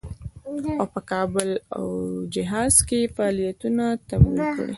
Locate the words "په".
0.93-1.01